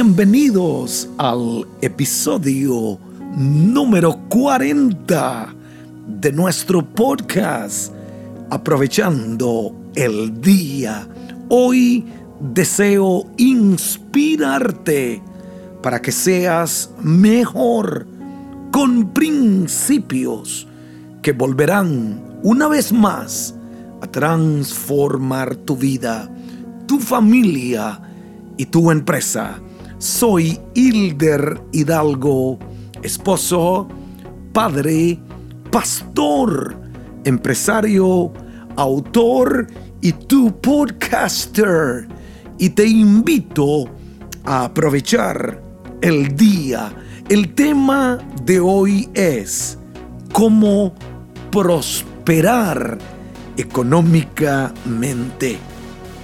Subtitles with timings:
[0.00, 3.00] Bienvenidos al episodio
[3.36, 5.52] número 40
[6.06, 7.92] de nuestro podcast
[8.48, 11.04] Aprovechando el Día.
[11.48, 12.06] Hoy
[12.38, 15.20] deseo inspirarte
[15.82, 18.06] para que seas mejor
[18.70, 20.68] con principios
[21.22, 23.52] que volverán una vez más
[24.00, 26.30] a transformar tu vida,
[26.86, 28.00] tu familia
[28.56, 29.60] y tu empresa.
[29.98, 32.58] Soy Hilder Hidalgo,
[33.02, 33.88] esposo,
[34.52, 35.18] padre,
[35.72, 36.76] pastor,
[37.24, 38.32] empresario,
[38.76, 39.66] autor
[40.00, 42.06] y tu podcaster.
[42.58, 43.86] Y te invito
[44.44, 45.60] a aprovechar
[46.00, 46.92] el día.
[47.28, 49.78] El tema de hoy es
[50.32, 50.94] cómo
[51.50, 52.98] prosperar
[53.56, 55.58] económicamente.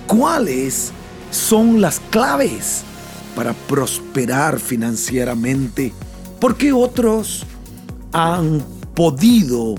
[0.06, 0.92] ¿Cuáles
[1.32, 2.84] son las claves
[3.34, 5.92] para prosperar financieramente?
[6.40, 7.44] Porque otros
[8.12, 8.62] han
[8.94, 9.74] podido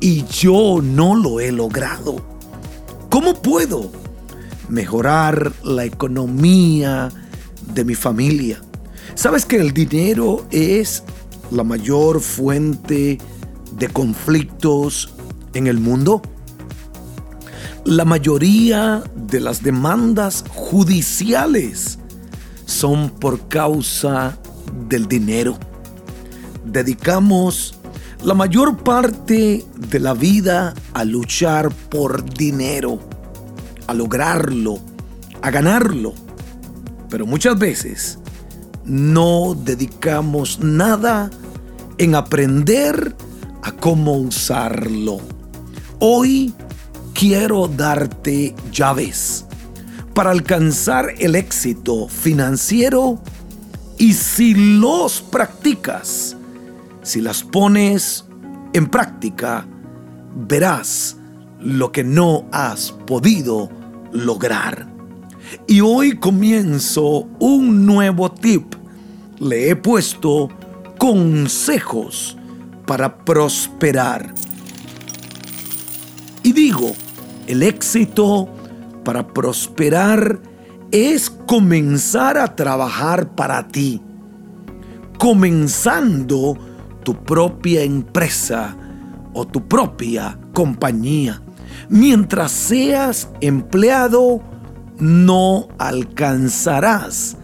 [0.00, 2.24] y yo no lo he logrado?
[3.10, 3.90] ¿Cómo puedo
[4.68, 7.10] mejorar la economía
[7.72, 8.60] de mi familia?
[9.14, 11.04] ¿Sabes que el dinero es
[11.50, 13.18] la mayor fuente
[13.72, 15.14] de conflictos
[15.54, 16.22] en el mundo?
[17.84, 21.98] La mayoría de las demandas judiciales
[22.66, 24.38] son por causa
[24.88, 25.58] del dinero.
[26.64, 27.78] Dedicamos
[28.22, 32.98] la mayor parte de la vida a luchar por dinero,
[33.86, 34.78] a lograrlo,
[35.42, 36.14] a ganarlo.
[37.10, 38.18] Pero muchas veces
[38.84, 41.30] no dedicamos nada
[41.98, 43.14] en aprender
[43.62, 45.18] a cómo usarlo.
[46.00, 46.54] Hoy
[47.12, 49.44] quiero darte llaves
[50.14, 53.18] para alcanzar el éxito financiero
[53.98, 56.36] y si los practicas,
[57.02, 58.24] si las pones
[58.72, 59.66] en práctica,
[60.34, 61.16] verás
[61.60, 63.68] lo que no has podido
[64.12, 64.88] lograr.
[65.66, 68.74] Y hoy comienzo un nuevo tip.
[69.40, 70.48] Le he puesto
[70.96, 72.36] consejos
[72.86, 74.32] para prosperar.
[76.42, 76.94] Y digo,
[77.46, 78.48] el éxito
[79.04, 80.40] para prosperar
[80.90, 84.00] es comenzar a trabajar para ti,
[85.18, 86.56] comenzando
[87.02, 88.76] tu propia empresa
[89.32, 91.42] o tu propia compañía.
[91.88, 94.40] Mientras seas empleado,
[94.98, 97.36] no alcanzarás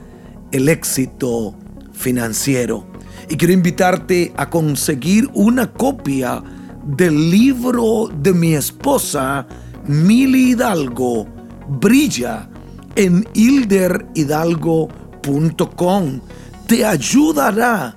[0.52, 1.54] el éxito
[1.92, 2.86] financiero.
[3.28, 6.42] Y quiero invitarte a conseguir una copia
[6.84, 9.46] del libro de mi esposa,
[9.86, 11.39] Mili Hidalgo
[11.70, 12.50] brilla
[12.96, 16.20] en hilderhidalgo.com.
[16.66, 17.96] Te ayudará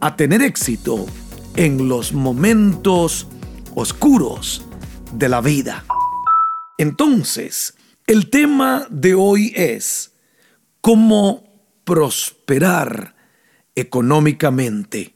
[0.00, 1.06] a tener éxito
[1.56, 3.26] en los momentos
[3.74, 4.64] oscuros
[5.12, 5.84] de la vida.
[6.78, 7.74] Entonces,
[8.06, 10.12] el tema de hoy es
[10.80, 11.44] cómo
[11.84, 13.14] prosperar
[13.74, 15.14] económicamente.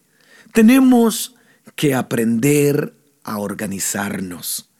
[0.53, 1.35] Tenemos
[1.75, 2.95] que aprender
[3.25, 4.71] a organizarnos.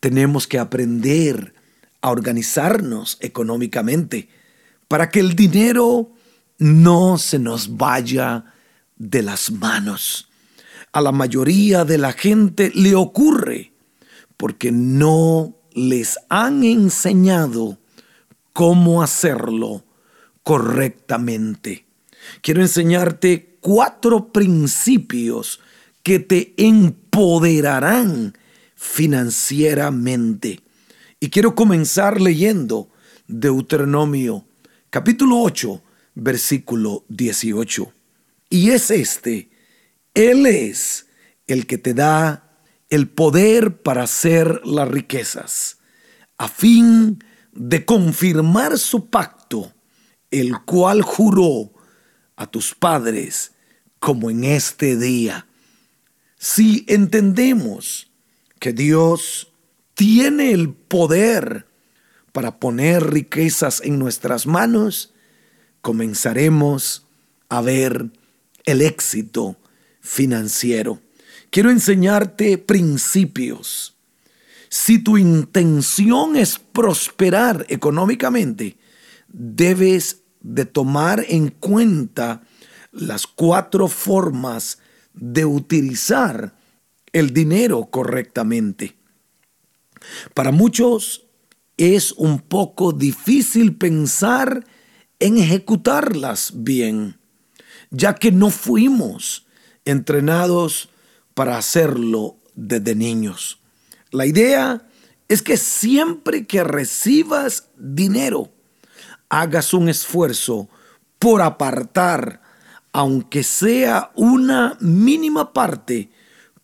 [0.00, 1.54] Tenemos que aprender
[2.00, 4.28] a organizarnos económicamente
[4.88, 6.12] para que el dinero
[6.58, 8.44] no se nos vaya
[8.96, 10.28] de las manos.
[10.92, 13.72] A la mayoría de la gente le ocurre
[14.36, 17.78] porque no les han enseñado
[18.52, 19.84] cómo hacerlo
[20.42, 21.86] correctamente.
[22.40, 25.60] Quiero enseñarte cuatro principios
[26.02, 28.36] que te empoderarán
[28.74, 30.60] financieramente.
[31.20, 32.90] Y quiero comenzar leyendo
[33.26, 34.46] Deuteronomio
[34.88, 35.82] capítulo 8,
[36.14, 37.92] versículo 18.
[38.50, 39.50] Y es este,
[40.14, 41.08] Él es
[41.48, 42.56] el que te da
[42.88, 45.78] el poder para hacer las riquezas,
[46.36, 49.72] a fin de confirmar su pacto,
[50.30, 51.72] el cual juró
[52.36, 53.52] a tus padres
[53.98, 55.48] como en este día.
[56.38, 58.12] Si entendemos
[58.60, 59.47] que Dios
[59.98, 61.66] tiene el poder
[62.30, 65.12] para poner riquezas en nuestras manos,
[65.82, 67.04] comenzaremos
[67.48, 68.08] a ver
[68.64, 69.56] el éxito
[70.00, 71.00] financiero.
[71.50, 73.96] Quiero enseñarte principios.
[74.68, 78.78] Si tu intención es prosperar económicamente,
[79.26, 82.42] debes de tomar en cuenta
[82.92, 84.78] las cuatro formas
[85.12, 86.54] de utilizar
[87.12, 88.97] el dinero correctamente.
[90.34, 91.26] Para muchos
[91.76, 94.66] es un poco difícil pensar
[95.18, 97.18] en ejecutarlas bien,
[97.90, 99.46] ya que no fuimos
[99.84, 100.90] entrenados
[101.34, 103.60] para hacerlo desde niños.
[104.10, 104.88] La idea
[105.28, 108.52] es que siempre que recibas dinero,
[109.28, 110.68] hagas un esfuerzo
[111.18, 112.40] por apartar,
[112.92, 116.10] aunque sea una mínima parte,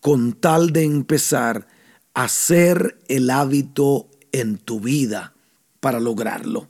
[0.01, 1.67] con tal de empezar
[2.15, 5.35] hacer el hábito en tu vida
[5.81, 6.69] para lograrlo.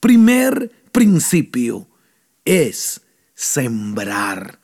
[0.00, 1.88] Primer principio
[2.44, 3.00] es
[3.34, 4.60] sembrar,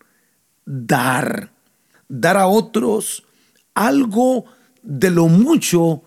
[0.64, 1.52] dar,
[2.08, 3.24] dar a otros
[3.74, 4.44] algo
[4.82, 6.02] de lo mucho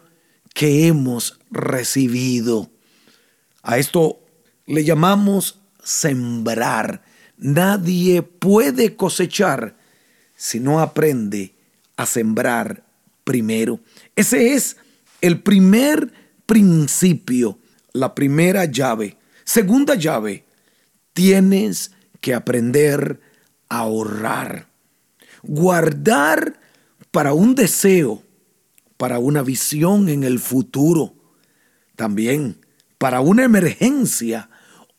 [0.53, 2.69] que hemos recibido.
[3.63, 4.19] A esto
[4.65, 7.03] le llamamos sembrar.
[7.37, 9.75] Nadie puede cosechar
[10.35, 11.55] si no aprende
[11.97, 12.83] a sembrar
[13.31, 13.79] primero.
[14.13, 14.75] Ese es
[15.21, 16.11] el primer
[16.45, 17.59] principio,
[17.93, 19.15] la primera llave.
[19.45, 20.43] Segunda llave,
[21.13, 23.21] tienes que aprender
[23.69, 24.67] a ahorrar.
[25.43, 26.59] Guardar
[27.11, 28.21] para un deseo,
[28.97, 31.15] para una visión en el futuro,
[31.95, 32.57] también
[32.97, 34.49] para una emergencia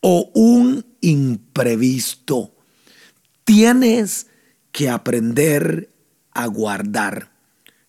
[0.01, 2.57] o un imprevisto.
[3.45, 4.29] Tienes
[4.73, 5.93] que aprender
[6.33, 7.32] a guardar.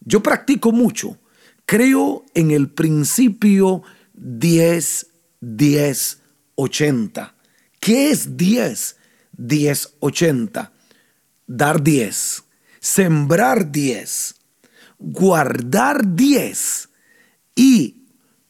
[0.05, 1.17] Yo practico mucho.
[1.65, 3.83] Creo en el principio
[4.13, 5.07] 10,
[5.41, 6.21] 10,
[6.55, 7.35] 80.
[7.79, 8.97] ¿Qué es 10,
[9.37, 10.71] 10, 80?
[11.47, 12.43] Dar 10,
[12.79, 14.35] sembrar 10,
[14.99, 16.89] guardar 10
[17.55, 17.97] y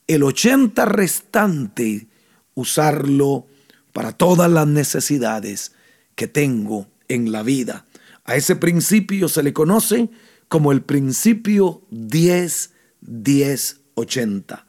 [0.08, 2.08] el 80 restante
[2.54, 3.48] usarlo
[3.92, 5.74] para todas las necesidades
[6.16, 7.86] que tengo en la vida.
[8.26, 10.10] A ese principio se le conoce
[10.54, 14.66] como el principio 10-10-80.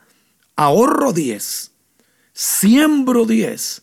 [0.57, 1.73] Ahorro 10,
[2.33, 3.83] siembro 10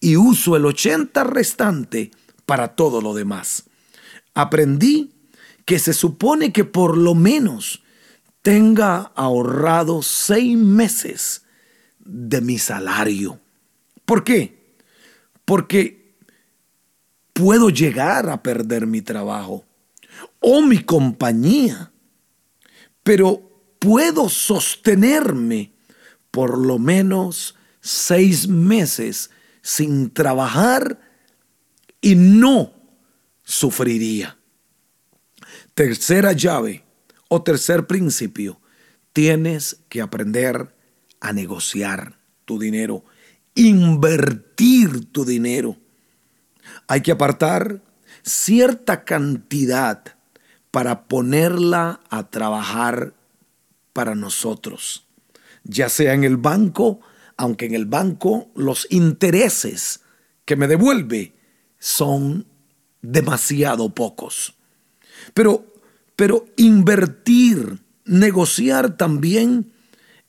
[0.00, 2.10] y uso el 80 restante
[2.46, 3.62] para todo lo demás.
[4.34, 5.14] Aprendí
[5.64, 7.84] que se supone que por lo menos
[8.42, 11.42] tenga ahorrado seis meses
[12.00, 13.38] de mi salario.
[14.04, 14.74] ¿Por qué?
[15.44, 16.16] Porque
[17.34, 19.67] puedo llegar a perder mi trabajo
[20.40, 21.92] o mi compañía,
[23.02, 25.72] pero puedo sostenerme
[26.30, 29.30] por lo menos seis meses
[29.62, 31.00] sin trabajar
[32.00, 32.72] y no
[33.44, 34.38] sufriría.
[35.74, 36.84] Tercera llave
[37.28, 38.60] o tercer principio,
[39.12, 40.74] tienes que aprender
[41.20, 43.04] a negociar tu dinero
[43.58, 45.76] invertir tu dinero.
[46.86, 47.82] Hay que apartar
[48.28, 50.04] cierta cantidad
[50.70, 53.14] para ponerla a trabajar
[53.92, 55.06] para nosotros,
[55.64, 57.00] ya sea en el banco,
[57.36, 60.00] aunque en el banco los intereses
[60.44, 61.34] que me devuelve
[61.78, 62.46] son
[63.02, 64.54] demasiado pocos.
[65.34, 65.64] Pero,
[66.16, 69.72] pero invertir, negociar también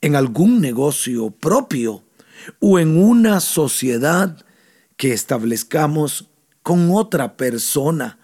[0.02, 2.04] en algún negocio propio
[2.60, 4.46] o en una sociedad
[4.98, 6.29] que establezcamos
[6.64, 8.20] con otra persona.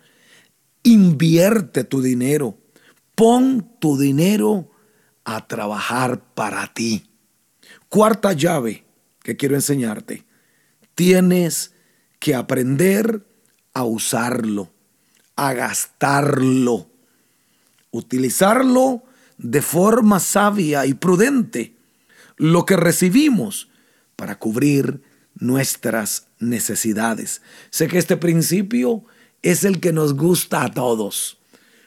[0.83, 2.57] Invierte tu dinero.
[3.15, 4.71] Pon tu dinero
[5.23, 7.09] a trabajar para ti.
[7.89, 8.85] Cuarta llave
[9.23, 10.25] que quiero enseñarte.
[10.94, 11.73] Tienes
[12.19, 13.25] que aprender
[13.73, 14.71] a usarlo,
[15.35, 16.89] a gastarlo,
[17.92, 19.04] utilizarlo
[19.37, 21.75] de forma sabia y prudente.
[22.37, 23.69] Lo que recibimos
[24.15, 25.01] para cubrir
[25.35, 27.42] nuestras necesidades.
[27.69, 29.04] Sé que este principio
[29.42, 31.37] es el que nos gusta a todos,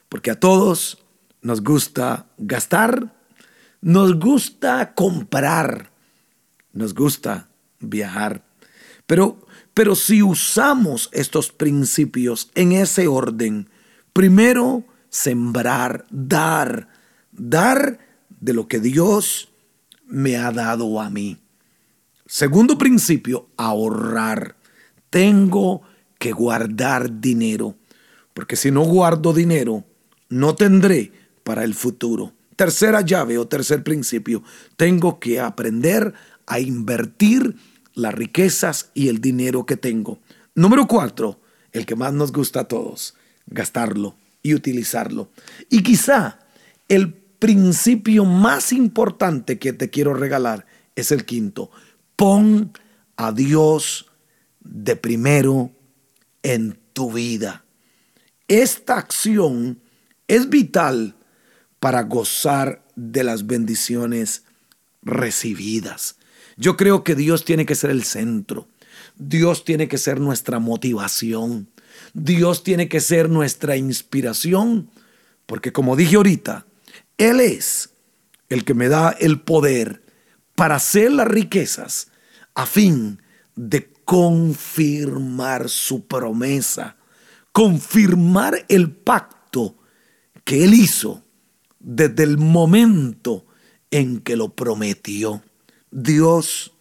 [0.08, 0.98] porque a todos
[1.42, 3.14] nos gusta gastar,
[3.80, 5.90] nos gusta comprar,
[6.72, 7.48] nos gusta
[7.80, 8.44] viajar.
[9.06, 13.68] Pero, pero si usamos estos principios en ese orden,
[14.12, 16.88] primero sembrar, dar,
[17.32, 17.98] dar
[18.40, 19.48] de lo que Dios
[20.06, 21.38] me ha dado a mí.
[22.30, 24.54] Segundo principio, ahorrar.
[25.08, 25.80] Tengo
[26.18, 27.74] que guardar dinero,
[28.34, 29.84] porque si no guardo dinero,
[30.28, 31.10] no tendré
[31.42, 32.34] para el futuro.
[32.54, 34.42] Tercera llave o tercer principio,
[34.76, 36.12] tengo que aprender
[36.46, 37.56] a invertir
[37.94, 40.18] las riquezas y el dinero que tengo.
[40.54, 41.40] Número cuatro,
[41.72, 43.14] el que más nos gusta a todos,
[43.46, 45.30] gastarlo y utilizarlo.
[45.70, 46.40] Y quizá
[46.88, 51.70] el principio más importante que te quiero regalar es el quinto,
[52.18, 52.72] Pon
[53.16, 54.10] a Dios
[54.58, 55.70] de primero
[56.42, 57.64] en tu vida.
[58.48, 59.80] Esta acción
[60.26, 61.14] es vital
[61.78, 64.42] para gozar de las bendiciones
[65.02, 66.16] recibidas.
[66.56, 68.66] Yo creo que Dios tiene que ser el centro.
[69.16, 71.68] Dios tiene que ser nuestra motivación.
[72.14, 74.90] Dios tiene que ser nuestra inspiración.
[75.46, 76.66] Porque como dije ahorita,
[77.16, 77.90] Él es
[78.48, 80.02] el que me da el poder
[80.56, 82.07] para hacer las riquezas
[82.58, 83.22] a fin
[83.54, 86.96] de confirmar su promesa,
[87.52, 89.76] confirmar el pacto
[90.42, 91.22] que Él hizo
[91.78, 93.46] desde el momento
[93.92, 95.40] en que lo prometió.
[95.92, 96.72] Dios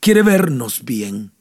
[0.00, 1.32] quiere vernos bien.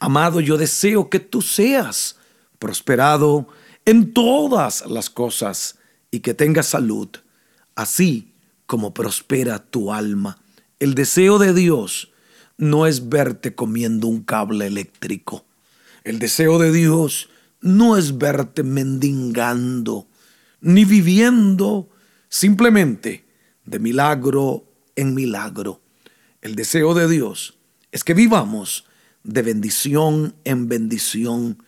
[0.00, 2.16] Amado, yo deseo que tú seas
[2.58, 3.46] prosperado
[3.84, 5.78] en todas las cosas
[6.10, 7.08] y que tengas salud,
[7.76, 8.34] así
[8.66, 10.42] como prospera tu alma.
[10.80, 12.11] El deseo de Dios
[12.56, 15.44] no es verte comiendo un cable eléctrico.
[16.04, 17.28] El deseo de Dios
[17.60, 20.08] no es verte mendigando,
[20.60, 21.88] ni viviendo
[22.28, 23.24] simplemente
[23.64, 24.64] de milagro
[24.96, 25.80] en milagro.
[26.40, 27.58] El deseo de Dios
[27.92, 28.84] es que vivamos
[29.22, 31.62] de bendición en bendición,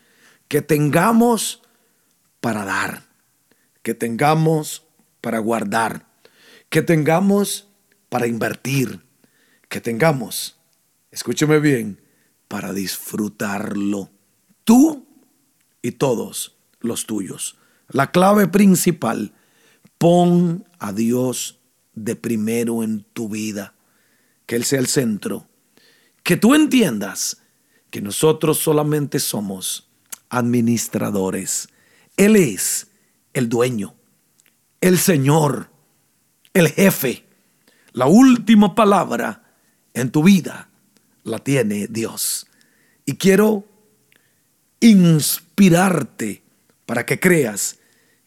[0.48, 1.62] que tengamos
[2.40, 3.04] para dar,
[3.82, 4.82] que tengamos
[5.20, 6.06] para guardar,
[6.68, 7.68] que tengamos
[8.08, 9.00] para invertir,
[9.68, 10.56] que tengamos,
[11.14, 12.00] escúcheme bien,
[12.48, 14.10] para disfrutarlo,
[14.64, 15.06] tú
[15.80, 17.56] y todos los tuyos.
[17.88, 19.32] La clave principal,
[19.96, 21.60] pon a Dios
[21.94, 23.74] de primero en tu vida,
[24.44, 25.48] que Él sea el centro
[26.24, 27.42] que tú entiendas
[27.90, 29.90] que nosotros solamente somos
[30.30, 31.68] administradores.
[32.16, 32.88] Él es
[33.34, 33.94] el dueño,
[34.80, 35.70] el Señor,
[36.54, 37.24] el jefe.
[37.92, 39.54] La última palabra
[39.92, 40.70] en tu vida
[41.24, 42.46] la tiene Dios.
[43.04, 43.64] Y quiero
[44.80, 46.42] inspirarte
[46.86, 47.78] para que creas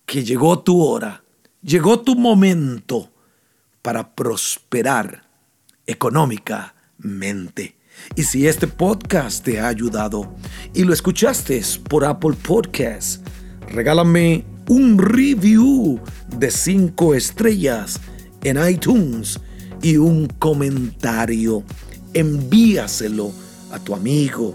[0.06, 1.24] que llegó tu hora,
[1.62, 3.12] llegó tu momento
[3.82, 5.28] para prosperar
[5.86, 7.76] económicamente.
[8.16, 10.36] Y si este podcast te ha ayudado
[10.74, 13.22] y lo escuchaste por Apple Podcasts,
[13.70, 16.00] regálame un review
[16.38, 18.00] de 5 estrellas
[18.44, 19.40] en iTunes
[19.82, 21.64] y un comentario.
[22.14, 23.32] Envíaselo
[23.72, 24.54] a tu amigo,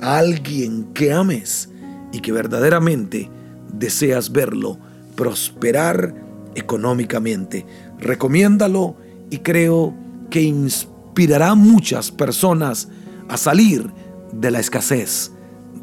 [0.00, 1.68] a alguien que ames
[2.12, 3.28] y que verdaderamente
[3.72, 4.78] deseas verlo
[5.14, 6.14] prosperar
[6.54, 7.66] económicamente.
[7.98, 8.96] Recomiéndalo
[9.30, 9.94] y creo
[10.30, 12.88] que inspira inspirará a muchas personas
[13.28, 13.90] a salir
[14.32, 15.30] de la escasez,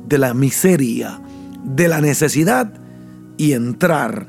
[0.07, 1.21] de la miseria,
[1.63, 2.73] de la necesidad
[3.37, 4.27] y entrar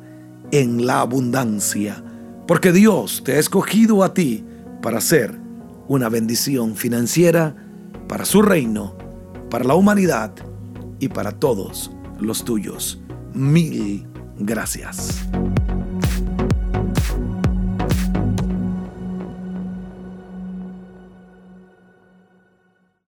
[0.51, 2.05] en la abundancia.
[2.47, 4.45] Porque Dios te ha escogido a ti
[4.83, 5.39] para ser
[5.91, 7.57] una bendición financiera
[8.07, 8.97] para su reino,
[9.51, 10.33] para la humanidad
[11.01, 13.03] y para todos los tuyos.
[13.35, 14.07] Mil
[14.39, 15.29] gracias.